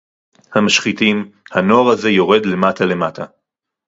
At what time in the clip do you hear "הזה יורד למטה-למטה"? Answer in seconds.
1.91-3.25